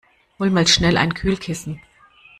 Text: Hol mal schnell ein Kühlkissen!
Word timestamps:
Hol 0.39 0.49
mal 0.49 0.65
schnell 0.65 0.97
ein 0.97 1.13
Kühlkissen! 1.13 1.79